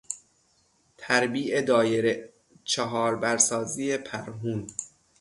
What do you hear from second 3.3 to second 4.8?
سازی پرهون